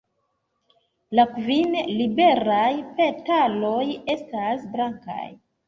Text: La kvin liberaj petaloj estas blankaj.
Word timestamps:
La 1.19 1.25
kvin 1.33 1.75
liberaj 1.99 2.73
petaloj 2.97 3.87
estas 4.17 4.69
blankaj. 4.77 5.23